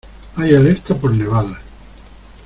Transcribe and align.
Hay 0.37 0.55
alerta 0.55 0.95
por 0.95 1.15
nevadas. 1.15 1.59